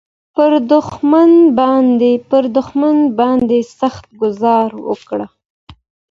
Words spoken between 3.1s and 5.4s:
باندې سخت ګوزار وکړه.